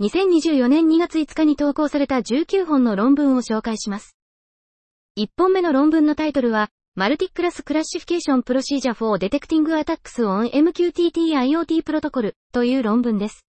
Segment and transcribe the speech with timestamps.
[0.00, 4.16] 2024年2月5日に投稿された19本の論文を紹介します。
[5.16, 13.46] 1本目の論文のタイトルは、マルティクラスクラッシフィケーションプロシージャー for Detecting Attacks on MQTT IoT Protocol という論文です。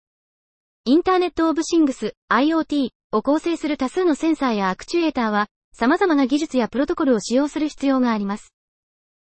[0.84, 8.55] インターネットオブシングス IoT を構成する多数のセンサーやアクチュエーターは、様々な技術やプロトコルを使用する必要があります。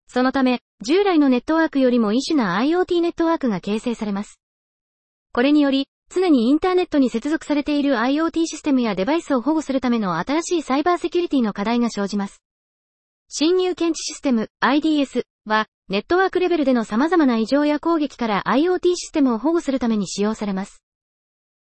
[0.08, 4.40] そのため、従来のネットワークよりも異種な IoT ネットワークが形成されます。
[5.34, 12.42] これにより、常にインターネットに接続されている IoT システムやデバイスを保護するための新しいサイバーセキュリティの課題が生じます。
[13.30, 20.84] 侵入検知システム IDS は、ネットワークレベルでの様々な異常や攻撃から IoT システムを保護するために使用されます。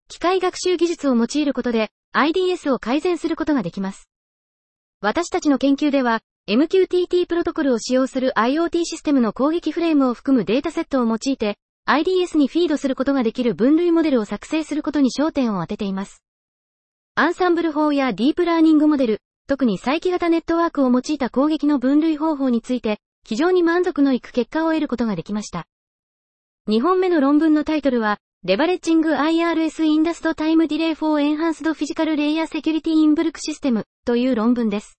[0.10, 4.10] 機械学習技術を用いることで IDS を改善することができます。
[5.00, 16.24] 私たちの研究では、MQTT プロトコルを使用する IoT システムの攻撃フレームを含むデータセットを用いて、IDS にフィードすることができる分類モデルを作成することに焦点を当てています。
[17.16, 25.66] アンサンブル法やディープラーニングモデル、特に再帰型ネットワークを用いた攻撃の分類方法について、非常に満足のいく結果を得ることができました。
[26.70, 34.98] 2本目の論文のタイトルは、レバレッジング IRS インダストタイムディレイフォーエンハンスドフィジカルレイヤーセキュリティインブルクシステムという論文です。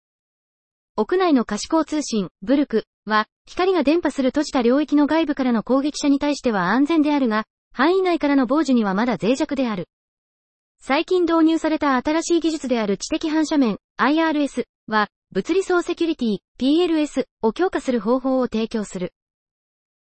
[0.97, 9.89] 屋内の可視光通信、 VLC は、光が伝播する閉じた領域の外部からの攻撃者に対しては安全であるが、範囲内からの傍受にはまだ脆弱である。
[10.79, 19.13] 最近導入された新しい技術である知的反射面、IRS は、物理層セキュリティ、PLS を強化する方法を提供する。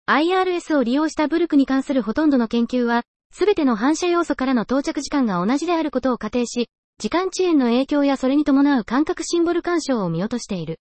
[0.08, 6.68] IRS を利用したブルクに関するほとんどの研究は、すべての反射要素からの到着時間が同じであることを仮定し、
[7.00, 10.80] 時間遅延の影響やそれに伴う感覚シンボル干渉を見落としている。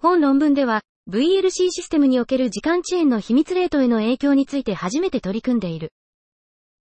[0.00, 0.80] 本論文では、
[1.10, 5.92] VLC システムにおける時間遅延の秘密レートへの影響について初めて取り組んでいる。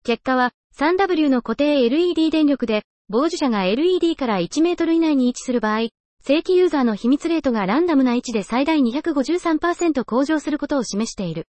[0.04, 5.88] 結果は、3W の固定 LED 電力で、傍受者が LED から1メートル以内に位置する場合、
[6.22, 11.48] 正規ユーザーの秘密レートがランダムな位置で最大253%向上することを示している。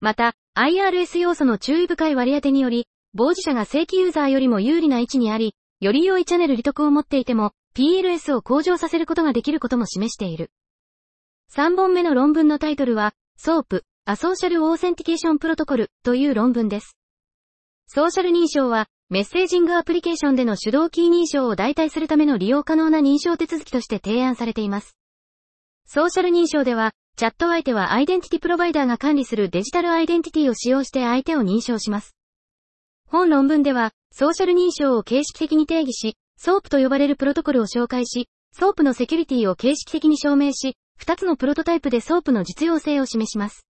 [0.00, 10.50] また、IRS 要素の注意深い割り当てにより、傍受者が正規ユーザーよりも有利な位置にあり、より良いチャネル利得を持っていても、PLS を向上させることができることも示している。
[11.54, 16.96] 3本目の論文のタイトルは、SOAP、 A Social Authentication Protocol という論文です。
[17.88, 24.96] ソーシャル認証は、メッセージングアプリケーションでの手動キー認証を代替するための利用可能な認証手続きとして提案されています。
[25.86, 32.16] ソーシャル認証では、チャット相手はアイデンティティプロバイダーが管理するデジタルアイデンティティを使用して相手を認証します。
[33.10, 38.28] 本論文では、ソーシャル認証を形式的に定義し、SOAP と呼ばれるプロトコルを紹介し、
[38.58, 43.66] SOAP のセキュリティを形式的に証明し、二つのプロトタイプで SOAP の実用性を示します。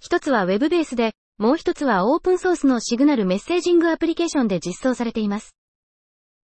[0.00, 5.54] 一つは Web ベースで、もう一つはオープンソースの Signal メッセージングアプリケーションで実装されています。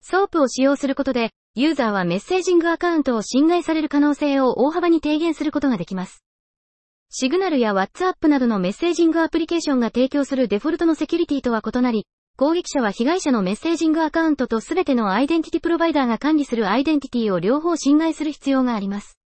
[0.03, 6.24] SOAP を使用することで、ユーザーはメッセージングアカウントを侵害される可能性を大幅に低減することができます。
[7.17, 19.17] Signal や WhatsApp などのメッセージングアプリケーションが提供するデフォルトのセキュリティとは異なり、攻撃者は被害者のメッセージングアカウントとすべてのアイデンティティプロバイダーが管理するアイデンティティを両方侵害する必要があります。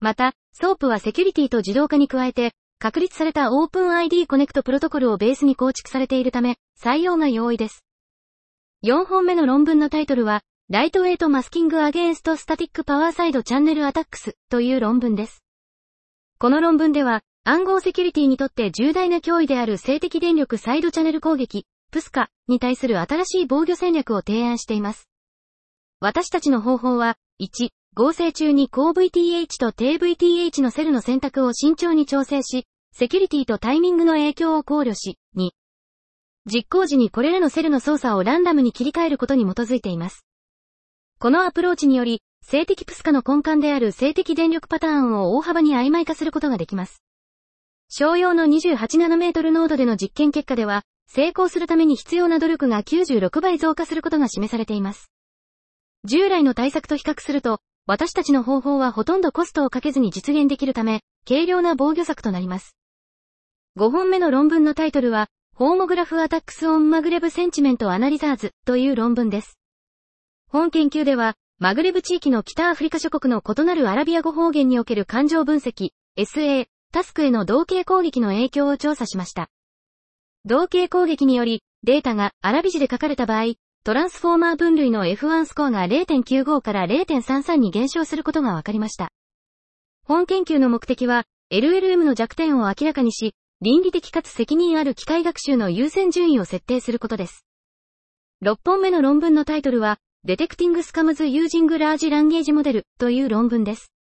[0.00, 7.84] また、 SOAP はセキュリティと自動化に加えて、確立された OpenID コネクトプロトコルをベースに構築されているため、採用が容易です。
[8.82, 15.43] 4本目の論文のタイトルは、 Lightweight Masking Against Static Power Side-Channel Attacks という論文です。
[16.38, 25.08] この論文では、暗号セキュリティにとって重大な脅威である静的電力サイドチャネル攻撃、 PSCA に対する新しい防御戦略を提案しています。
[26.00, 35.50] 私たちの方法は、1、合成中に高 VTH と低 VTH のセルの選択を慎重に調整し、セキュリティとタイミングの影響を考慮し、2、
[36.46, 40.26] 実行時にこれらのセルの操作をランダムに切り替えることに基づいています。
[41.18, 47.02] このアプローチにより、静的プスカの根幹である静的電力パターンを大幅に曖昧化することができます。
[47.88, 55.10] 商用の28ナノメートル濃度での実験結果では、成功するために必要な努力が96倍増加することが示されています。
[56.04, 62.76] 従来の対策と比較すると、私たちの方法はほとんどコストをかけずに実現できるため、軽量な防御策となります。
[63.78, 69.58] 5本目の論文のタイトルは、 Homograph Attacks on Maghreb Sentiment Analyzers という論文です。
[70.48, 79.48] 本研究では、マグレブ地域の北アフリカ諸国の異なるアラビア語方言における感情分析、SA、タスクへの同型攻撃の影響を調査しました。
[80.44, 83.54] 同型攻撃により、データが Arabizi で書かれた場合、
[83.84, 89.10] トランスフォーマー分類の F1 スコアが0.95から0.33に減少することが分かりました。
[90.04, 91.22] 本研究の目的は、
[91.52, 97.46] LLM の弱点を明らかにし、倫理的かつ責任ある機械学習の優先順位を設定することです。
[98.42, 103.92] 6本目の論文のタイトルは、Detecting Scams Using Large Language Model という論文です。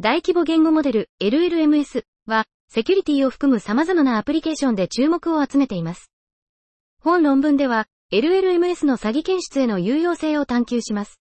[0.00, 6.10] 大規模言語モデル LLMS は、セキュリティを含む様々なアプリケーションで注目を集めています。
[7.02, 11.20] 本論文では、LLMS の詐欺検出への有用性を探求します。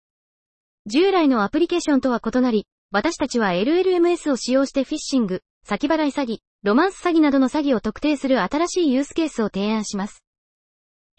[0.86, 10.24] 従来のアプリケーションとは異なり、私たちは LLMS を使用してフィッシング、先払い詐欺、ロマンス詐欺などの詐欺を特定する新しいユースケースを提案します。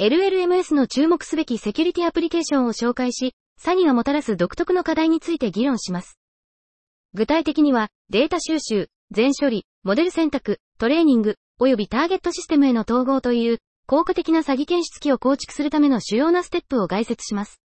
[0.00, 6.20] LLMS の注目すべきセキュリティアプリケーションを紹介し、詐欺がもたらす独特の課題について議論します。
[7.14, 13.58] 具体的には、データ収集、全処理、モデル選択、トレーニング、及びターゲットシステムへの統合という、
[13.88, 17.60] 効果的な詐欺検出機を構築するための主要なステップを概説します。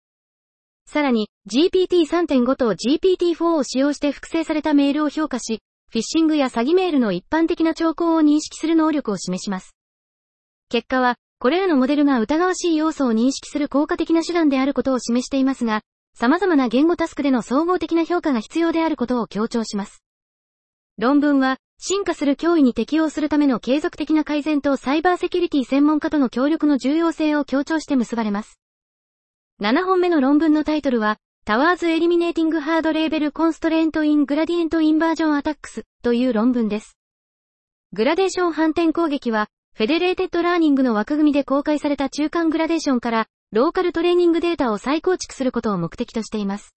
[0.86, 9.76] さらに、GPT3.5 と GPT4 を使用して複製されたメールを評価し、フィッシングや詐欺メールの一般的な兆候を認識する能力を示します。
[10.70, 15.82] 結果は、これらのモデルが疑わしい要素を認識する効果的な手段であることを示していますが、
[16.14, 20.04] 様々な言語タスクでの総合的な評価が必要であることを強調します。
[21.00, 28.60] 論文は、進化する脅威に適応するための継続的な改善とサイバーセキュリティ専門家との協力の重要性を強調して結ばれます。
[29.64, 31.18] 7本目の論文のタイトルは、
[31.48, 37.00] Towards Eliminating Hard Label Constraint in Gradient Inversion Attacks という論文です。
[37.94, 39.48] グラデーション反転攻撃は、
[39.82, 46.76] Federated Learning の枠組みで公開された中間グラデーションから、ローカルトレーニングデータを再構築することを目的としています。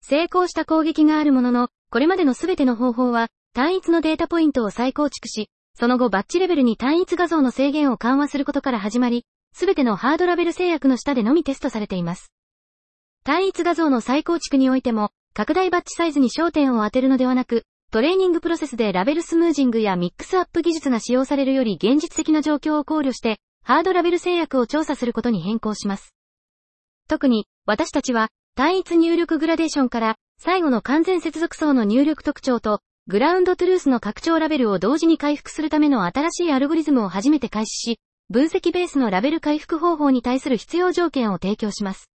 [0.00, 12.32] 成功した攻撃があるものの、これまでのすべての方法は、単一のデータポイントを再構築し、その後バッチレベルに単一画像の制限を緩和することから始まり、すべてのハードラベル制約の下でのみテストされています。
[13.24, 17.64] 単一画像の再構築においても、拡大バッチサイズに焦点を当てるのではなく、
[17.96, 26.14] トレーニングプロセスでラベルスムージングやミックスアップ技術が使用されるより現実的な状況を考慮して、ハードラベル制約を調査することに変更します。
[27.08, 42.10] 特に、私たちは、単一入力グラデーションから、最後の完全接続層の入力特徴と、グラウンドトゥルースの拡張ラベルを同時に回復するための新しいアルゴリズムを初めて開始し、分析ベースのラベル回復方法に対する必要条件を提供します。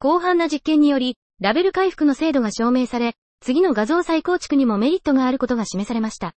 [0.00, 6.32] 広範な実験により、ラベル回復の精度が証明され、次の画像再構築にもメリットがあることが示されました。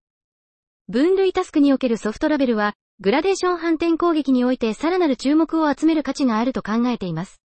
[0.89, 7.41] 分類タスクにおけるソフトラベルは、グラデーション反転攻撃においてさらなる注目を集める価値があると考えています。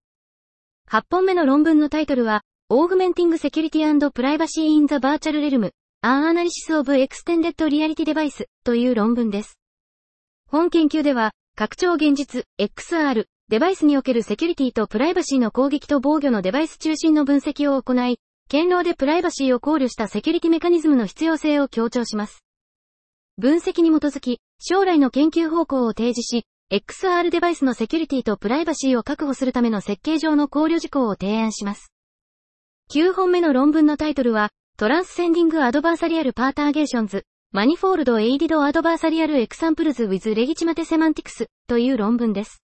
[0.88, 5.72] 8本目の論文のタイトルは、Augmenting Security and Privacy in the Virtual Realm,
[6.02, 9.58] An Analysis of Extended Reality Device という論文です。
[10.46, 18.20] 本研究では、拡張現実、XR、デバイスにおけるセキュリティとプライバシーの攻撃と防御のデバイス中心の分析を行い、
[18.50, 22.43] 堅牢でプライバシーを考慮したセキュリティメカニズムの必要性を強調します。
[23.37, 31.93] 分析に基づき、将来の研究方向を提示し、XR デバイスのセキュリティとプライバシーを確保するための設計上の考慮事項を提案します。
[32.91, 42.63] 9本目の論文のタイトルは、トランスセンディングアドバーサリアルパーターゲーションズ、マニフォールドエイディドアドバーサリアルエクサンプルズ with レギチマテセマンティクスという論文です。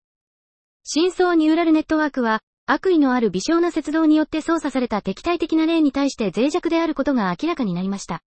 [0.85, 8.23] 深層ニューラルネットワークは、悪意のある微小な摂動によって操作された敵対的な例に対して脆弱であることが明らかになりました。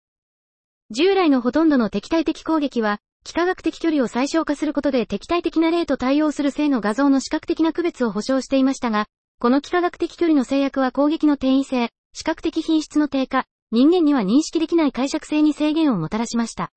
[0.89, 9.05] 従来のほとんどの敵対的攻撃は、幾何学的距離を最小化することで敵対的な例と対応する性の画像の視覚的な区別を保証していましたが、
[9.39, 16.71] この幾何学的距離の制約は攻撃の転移性、視覚的品質の低下、人間には認識できない解釈性に制限をもたらしました。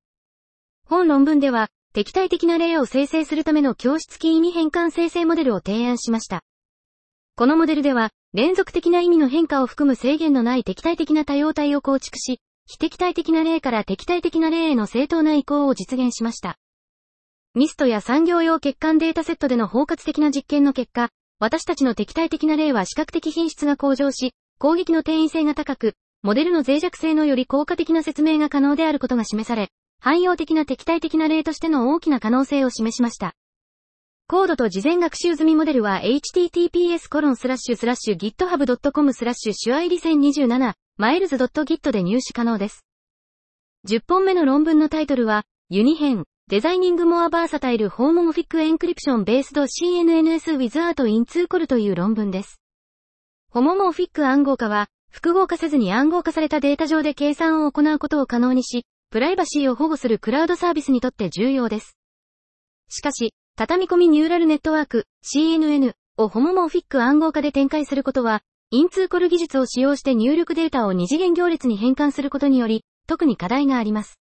[0.86, 6.42] 本論文では、敵対的な例を生成するための教室機意味変換生成モデルを提案しました。
[7.38, 16.56] このモデルでは、連続的な意味の変化を含む制限のない敵対的な多様体を構築し、非敵対的な例から敵対的な例への正当な移行を実現しました。
[17.54, 29.68] ミストや産業用欠陥データセットでの包括的な実験の結果、私たちの敵対的な例は視覚的品質が向上し、攻撃の転移性が高く、モデルの脆弱性のより効果的な説明が可能であることが示され、
[30.00, 33.34] 汎用的な敵対的な例としての大きな可能性を示しました。
[34.28, 42.84] コードと事前学習済みモデルは https://github.com スラッシュシュアイリ2027 miles.git で入手可能です。
[43.88, 52.60] 10本目の論文のタイトルは、ユニ編、デザイニングモアバーサタイルホーモモフィックエンクリプションベースド CNNS without in 2 call という論文です。
[53.50, 61.96] ホモモフィック暗号化は、複合化せずに暗号化されたデータ上で計算を行うことを可能にし、プライバシーを保護するクラウドサービスにとって重要です。
[62.88, 74.20] しかし、畳み込みニューラルネットワーク、CNN をホモモーフィック暗号化で展開することは、インツーコル技術を使用して入力データを二次元行列に変換することにより、特に課題があります。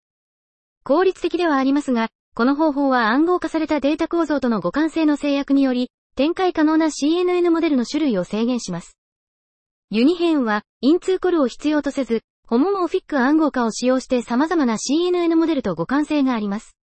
[0.83, 8.97] 効率的ではありますが、この方法は暗号化されたデータ構造との互換性の制約により、展開可能な CNN モデルの種類を制限します。
[9.91, 16.79] ユニヘーンは、インツーコルを必要とせず、ホモモーフィック暗号化を使用して様々な CNN モデルと互換性があります。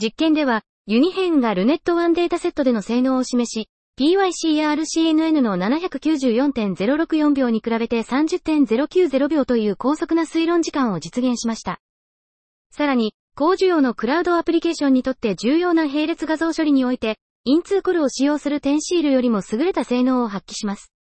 [0.00, 11.78] 実験では、ユニヘンがルネット1データセットでの性能を示し、PYCRCNN の794.064秒に比べて30.090秒という高速な推論時間を実現しました。
[12.72, 20.92] さらに、高需要のクラウドアプリケーションにとって重要な並列画像処理において、インツーコルを使用するテンシールよりも優れた性能を発揮します。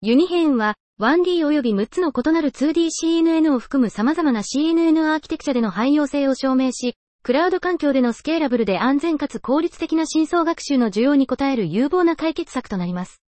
[0.00, 13.22] ユニヘーンは 1D 及び6つの異なる 2DCNN を含む様々な CNN アーキテクチャでの汎用性を証明し、クラウド環境でのスケーラブルで安全かつ効率的な深層学習の需要に応える有望な解決策となります。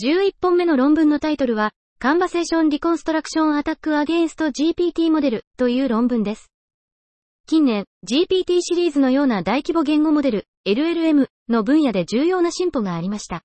[0.00, 6.50] 11本目の論文のタイトルは、カンバセーションリコンストラクションアタックアゲインスト GPT モデルという論文です。
[7.46, 13.42] 近年、GPT シリーズのような大規模言語モデル、LLM の分野で重要な進歩がありました。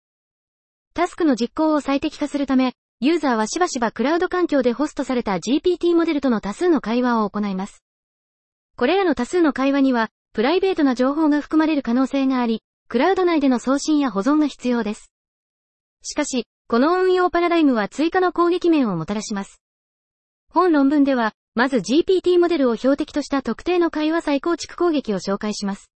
[0.93, 7.83] タスクの実行を最適化するため、ユーザーはしばしばクラウド環境でホストされた GPT モデルとの多数の会話を行います。
[8.75, 15.11] これらの多数の会話には、プライベートな情報が含まれる可能性があり、クラウド内での送信や保存が必要です。
[16.03, 19.61] しかし、この運用パラダイムは追加の攻撃面をもたらします。
[20.49, 25.91] 本論文では、まず GPT モデルを標的とした特定の会話再構築攻撃を紹介します。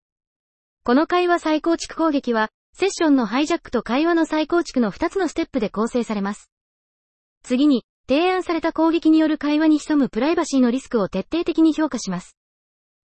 [0.85, 6.51] この会話再構築攻撃は、セッションのハイジャックと会話の再構築の2つのステップで構成されます。
[7.43, 12.37] 次に、提案された攻撃による会話に潜むプライバシーのリスクを徹底的に評価します。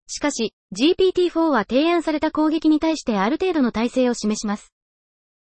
[0.07, 4.73] しかし、GPT-4 は提案された攻撃に対してある程度の耐性を示します。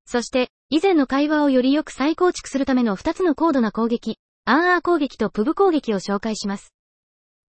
[0.06, 6.72] そして、以前の会話をよりよく再構築するための2つの高度な攻撃、アンアー攻撃とプブ攻撃を紹介します。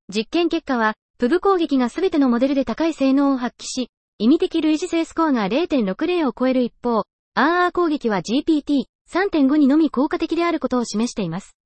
[0.09, 7.02] 実験結果は、プブ攻撃が全てのモデルで高い性能を発揮し、意味的類似性スコアが0.60を超える一方、
[7.37, 11.58] RR 攻撃は GPT3.5 にのみ効果的であることを示しています。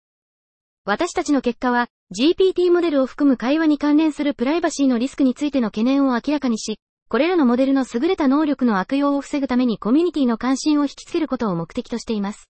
[0.84, 12.50] 私たちの結果は、GPT モデルを含む会話に関連するプライバシーのリスクについての懸念を明らかにし、これらのモデルの優れた能力の悪用を防ぐためにコミュニティの関心を引きつけることを目的としています。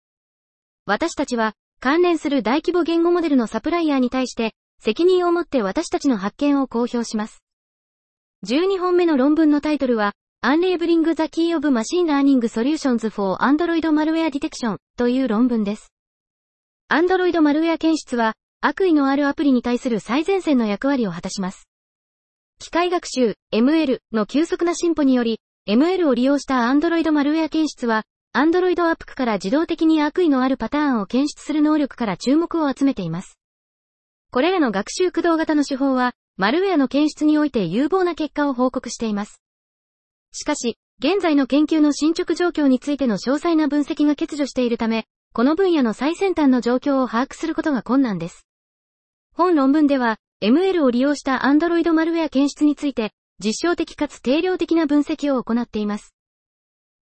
[0.86, 7.44] 私たちは、関連する大規模言語モデルのサプライヤーに対して、責任を持って私たちの発見を公表します。
[8.48, 10.13] 12本目の論文のタイトルは、
[10.46, 15.93] Unlabeling the Key of Machine Learning Solutions for Android Malware Detection という論文です。
[16.94, 21.68] Android マルウェア検出は、悪意のあるアプリに対する最前線の役割を果たします。
[22.60, 28.04] 機械学習、ML の急速な進歩により、ML を利用した Android マルウェア検出は、
[28.36, 33.40] Android アップから自動的に悪意のあるパターンを検出する能力から注目を集めています。
[34.32, 39.42] これらの学習駆動型の手法は、マルウェアの検出において有望な結果を報告しています。
[40.32, 48.46] しかし、現在の研究の進捗状況についての詳細な分析が欠如しているため、この分野の最先端の状況を把握することが困難です。
[49.36, 53.13] 本論文では、ML を利用した Android マルウェア検出について、
[53.44, 56.13] 実証的かつ定量的な分析を行っています。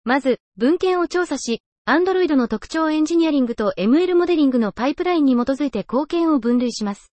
[0.06, 7.12] まず、文献を調査し、Android の特徴エンジニアリングと ML モデリングのパイプラインに基づいて貢献を分類します。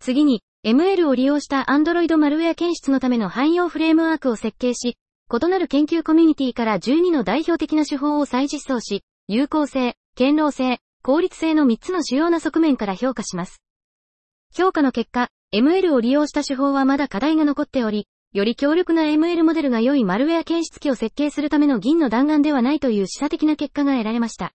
[0.00, 4.96] 次に、ML を利用した Android マルウェア検出のための汎用フレームワークを設計し、
[5.32, 13.60] 異なる研究コミュニティから12の代表的な手法を再実装し、有効性、堅牢性、効率性の3つの主要な側面から評価します。
[14.50, 24.52] 評価の結果、ML を利用した手法はまだ課題が残っており、より強力な ML モデルが良いマルウェア検出機を設計するための銀の弾丸ではないという示唆的な結果が得られました。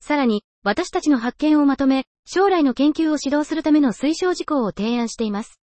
[0.00, 5.60] さらに、私たちの発見をまとめ、将来の研究を指導するための推奨事項を提案しています。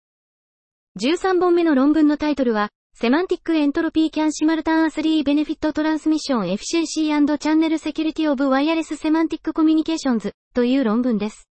[0.99, 11.47] 13本目の論文のタイトルは、 Semantic Entropy Can Simultaneously Benefit Transmission Efficiency Channel Security of Wireless Semantic Communications という論文です。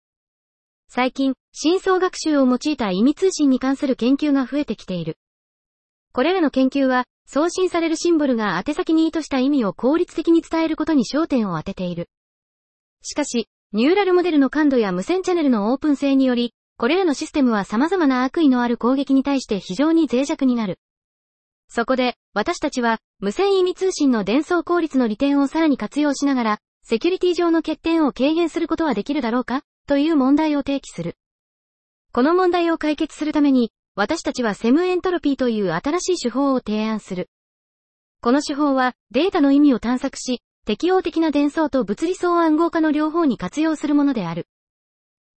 [0.88, 5.18] 最近、深層学習を用いた意味通信に関する研究が増えてきている。
[6.12, 12.08] これらの研究は、送信されるシンボルが宛先に意図した意味を効率的に伝えることに焦点を当てている。
[13.02, 20.80] しかし、ニューラルモデルの感度や無線チャンネルのオープン性により、これらのシステムは様々な悪意のある攻撃に対して非常に脆弱になる。
[21.68, 29.62] そこで、私たちは、無線意味通信の伝送効率の利点をさらに活用しながら、セキュリティ上の欠点を軽減することはできるだろうか？
[29.86, 31.16] という問題を提起する。
[32.12, 37.28] この問題を解決するために、私たちはセムエントロピーという新しい手法を提案する。
[38.20, 44.46] この手法はデータの意味を探索し、適応的な伝送と物理相暗号化の両方に活用するものである。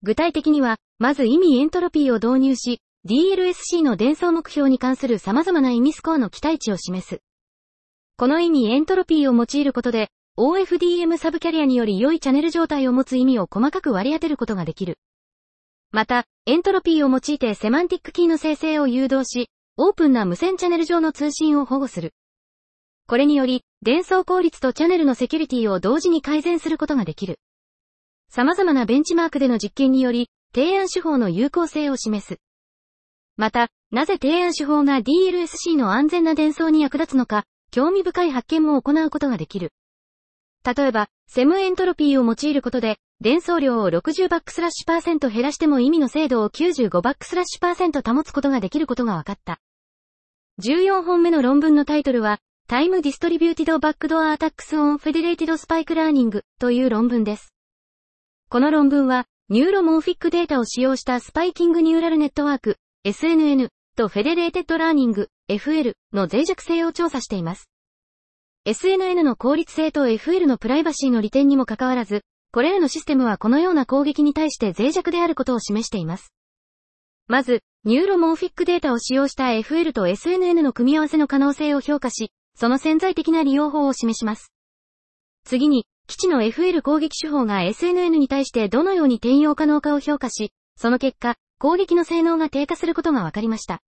[0.03, 7.21] 具体的には、まず意味エントロピーを導入し、DLSC の伝送目標に関する様々な意味スコアの期待値を示す。
[8.17, 14.99] この意味エントロピーを用いることで、OFDM サブキャリアにより良いチャンネル状態を持つ意味を細かく割り当てることができる。
[15.93, 22.13] また、エントロピーを用いて Semantic Key の生成を誘導し、オープンな無線チャンネル上の通信を保護する。
[23.07, 27.39] これにより、伝送効率とチャンネルのセキュリティを同時に改善することができる。
[28.31, 32.41] 様々なベンチマークでの実験により、提案手法の有効性を示す。
[33.37, 39.73] また、なぜ提案手法が DLSC の安全な伝送に役立つのか、興味深い発見も行うことができる。
[40.65, 49.61] 例えば、 Sem Entropy を用いることで、伝送量を60バックスラッシュパーセント減らしても意味の精度を95バックスラッシュパーセント保つことができることが分かった。
[50.63, 57.55] 14本目の論文のタイトルは、Time Distributed Backdoor Attacks on Federated Spiking Learning という論文です。
[58.49, 67.71] この論文は、ニューロモーフィックデータを使用した Spiking Neural Network、SNN とフェデレーテッドラーニング FL の脆弱性を調査しています。
[68.67, 76.33] SNN の効率性と FL のプライバシーの利点にもかかわらず、これらのシステムはこのような攻撃に対して脆弱であることを示しています。
[77.29, 84.51] まず、ニューロモーフィックデータを使用した FL と SNN の組み合わせの可能性を評価し、その潜在的な利用法を示します。
[85.45, 93.81] 次に、既知の FL 攻撃手法が SNN に対してどのように転用可能かを評価し、その結果、攻撃の性能が低下することが分かりました。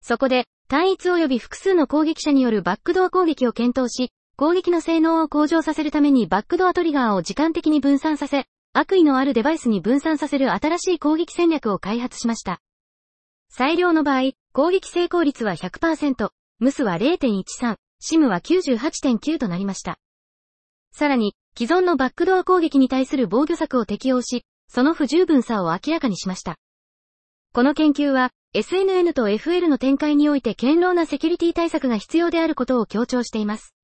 [0.00, 12.60] そこで、単一及び複数の攻撃者によるバックドア攻撃を検討し、攻撃の性能を向上させるためにバックドアトリガーを時間的に分散させ、悪意のあるデバイスに分散させる新しい攻撃戦略を開発しました。
[13.50, 19.98] 最良の場合、攻撃成功率は100%、ムスは0.13、シムは98.9となりました。
[20.90, 26.56] さらに、既存のバックドア攻撃に対する防御策を適用し、その不十分さを明らかにしました。
[27.54, 33.74] この研究は、SNN と FL の展開において堅牢なセキュリティ対策が必要であることを強調しています。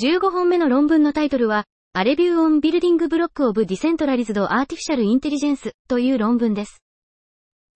[0.00, 6.82] 15本目の論文のタイトルは、A Review on Building Block of Decentralized Artificial Intelligence という論文です。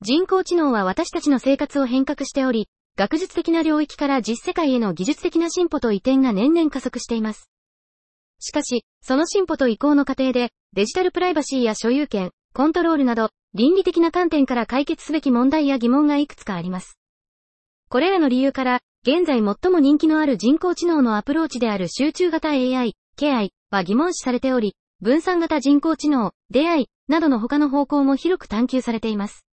[0.01, 7.51] 人工知能は私たちの生活を変革しており、学術的な領域から実世界への技術的な進歩と移転が年々加速しています。
[8.41, 16.99] しかし、その進歩と移行の過程で、デジタルプライバシーや所有権、コントロールなど、倫理的な観点から解決すべき問題や疑問がいくつかあります。
[17.89, 29.47] これらの理由から、現在最も人気のある人工知能のアプローチである集中型 AI、KI は疑問視されており、分散型人工知能、出会いなどの他の方向も広く探求されています。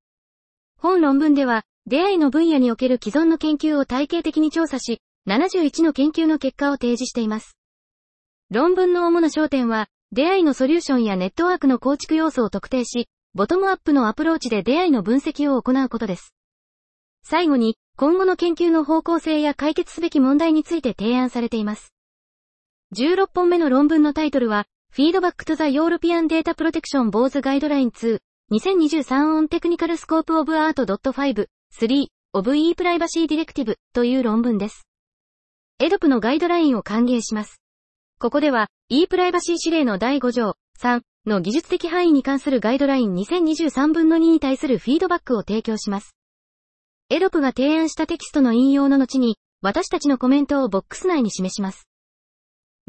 [0.79, 7.59] 本論文では、出会いの分野における既存の研究を体系的に調査し、71の研究の結果を提示しています。
[8.51, 16.35] 論文の主な焦点は、出会いのソリューションやネットワークの構築要素を特定し、ボトムアップのアプローチで出会いの分析を行うことです。
[17.23, 21.95] 最後に、今後の研究の方向性や解決すべき問題について提案されています。
[22.97, 28.19] 16本目の論文のタイトルは、Feedback to the European Data Protection Board Guideline 2
[28.51, 29.05] 2023
[29.38, 34.88] on Technical Scope of Art.5 3 of e-Privacy Directive という論文です。
[35.79, 37.62] エドプのガイドラインを歓迎します。
[38.19, 46.17] ここでは、e-Privacy 指令の第5条、3の技術的範囲に関するガイドライン2023分の2に対するフィードバックを提供します。
[47.11, 51.89] EDPB が提案したテキストの引用の後に、私たちのコメントをボックス内に示します。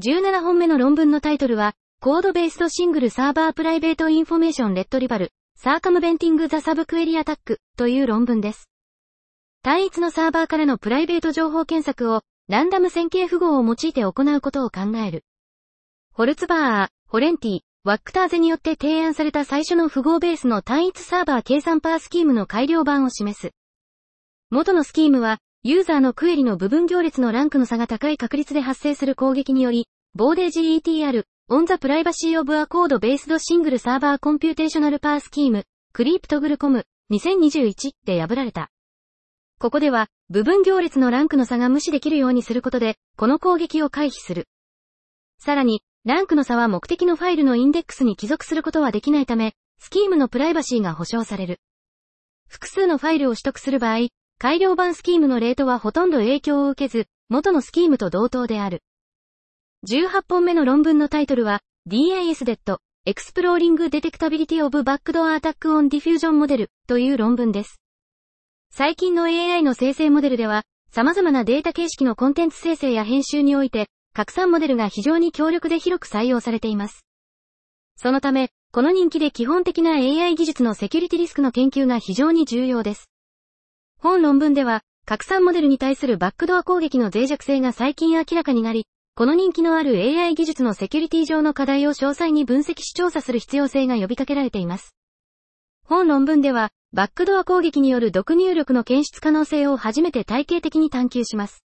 [0.02, 8.70] 17本目の論文のタイトルは、 Code-Based Single-Server Private Information Retrieval、Circumventing the Sub-Query Attack という論文です。
[9.62, 15.24] 単一のサーバーからのプライベート情報検索をランダム線形符号を用いて行うことを考える。
[16.14, 23.54] Holzbaur、Hollanti、Wachter-Zeh によって提案された最初の符号ベースの単一サーバー計算 PIR スキームの改良版を示す。
[24.52, 36.60] 元のスキームは、ユーザーのクエリの部分行列のランクの差が高い確率で発生する攻撃により、ボーデー GETR、 On the Privacy of a Code-Based Single-Server Computational PIR Scheme、Cryptogr.
[36.60, 38.70] Comm.、2021で破られた。
[39.60, 44.48] ここでは、部分行列のランクの差が無視できるようにすることで、この攻撃を回避する。
[45.40, 51.60] さらに、ランクの差は目的のファイルのインデックスに帰属することはできないため、スキームのプライバシーが保証される。
[52.48, 54.08] 複数のファイルを取得する場合、
[54.40, 58.82] 改良版スキームのレートはほとんど影響を受けず、元のスキームと同等である。
[59.88, 67.80] 18本目の論文のタイトルは、DISDET Exploring Detectability of Backdoor Attack on Diffusion Model という論文です。
[68.72, 77.06] 最近の AI の生成モデルでは、様々なデータ形式のコンテンツ生成や編集において、拡散モデルが非常に強力で広く採用されています。
[77.96, 83.10] そのため、この人気で基本的な AI 技術のセキュリティリスクの研究が非常に重要です。
[84.00, 94.96] 本論文では、拡散モデルに対するバックドア攻撃の脆弱性が最近明らかになり、この人気のある AI 技術のセキュリティ上の課題を詳細に分析し調査する必要性が呼びかけられています。
[95.86, 101.64] 本論文では、バックドア攻撃による毒入力の検出可能性を初めて体系的に探求します。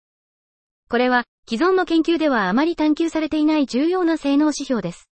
[0.89, 5.09] これは、既存の研究ではあまり探求されていない重要な性能指標です。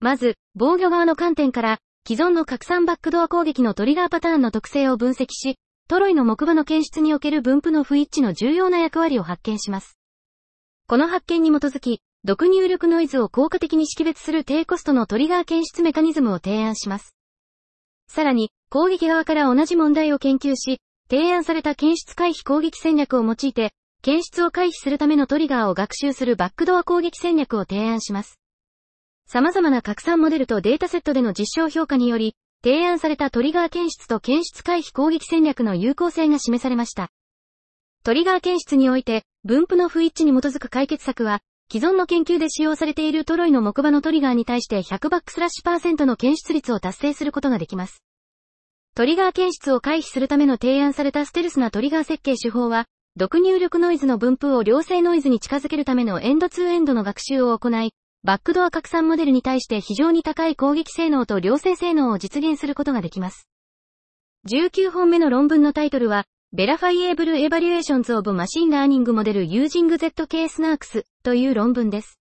[0.00, 5.56] まず、防御側の観点から、既存の拡散バックドア攻撃のトリガーパターンの特性を分析し、
[5.88, 9.98] トロイの木馬の検出における分布の不一致の重要な役割を発見します。
[10.86, 17.14] この発見に基づき、毒入力ノイズを効果的に識別する低コストのトリガー検出メカニズムを提案します。
[18.06, 23.72] さらに、攻撃側から同じ問題を研究し、提案された検出回避攻撃戦略を用いて、
[24.04, 28.38] 検出を回避するためのトリガーを学習するバックドア攻撃戦略を提案します。
[29.26, 37.08] 様々な拡散モデルとデータセットでの実証評価により、提案されたトリガー検出と検出回避攻撃戦略の有効性が示されました。
[38.04, 41.40] トリガー検出において、分布の不一致に基づく解決策は、
[41.72, 48.04] 既存の研究で使用されているトロイの木馬のトリガーに対して100バックスラッシュパーセントの検出率を達成することができます。
[48.94, 52.84] トリガー検出を回避するための提案されたステルスなトリガー設計手法は、
[53.16, 57.92] 毒入力ノイズの分布を良性ノイズに近づけるためのエンドツーエンドの学習を行い、
[58.24, 63.48] バックドア拡散モデルに対して非常に高い攻撃性能と良性性能を実現することができます。
[64.50, 66.24] 19本目の論文のタイトルは、
[66.56, 72.18] Verifiable Evaluations of Machine Learning Model Using ZK Snarks という論文です。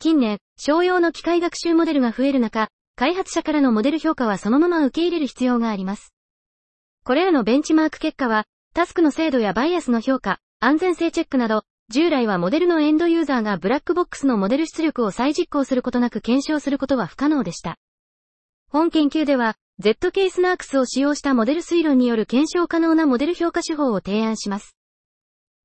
[0.00, 6.12] 近年、商用の機械学習モデルが増える中、開発者からのモデル評価はそのまま受け入れる必要があります。
[7.04, 17.76] これらのベンチマーク結果は、タスクの精度やバイアスの評価、安全性チェックなど、従来はモデルのエンドユーザーがブラックボックスのモデル出力を再実行することなく検証することは不可能でした。
[18.70, 24.74] 本研究では、ZK スナークスを使用したモデル推論による検証可能なモデル評価手法を提案します。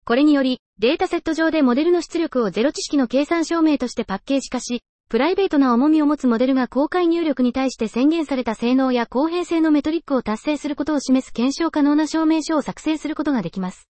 [0.03, 13.87] これにより、データセット上でモデルの出力をゼロ知識の計算証明としてパッケージ化し、プライベートな重みを持つモデルが公開入力に対して宣言された性能や公平性のメトリックを達成することを示す検証可能な証明書を作成することができます。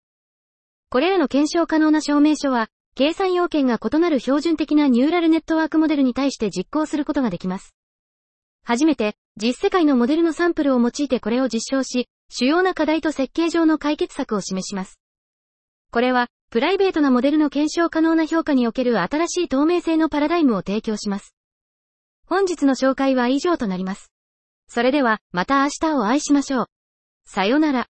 [0.89, 7.73] これらの検証可能な証明書は、計算要件が異なる標準的なニューラルネットワークモデルに対して実行することができます。
[8.65, 14.99] 初めて、実世界のモデルのサンプルを用いてこれを実証し、主要な課題と設計上の解決策を示します。
[15.91, 21.35] これは、プライベートなモデルの検証可能な評価における新しい透明性のパラダイムを提供します。
[22.27, 24.11] 本日の紹介は以上となります。
[24.67, 26.65] それでは、また明日をお会いしましょう。
[27.25, 27.87] さよなら。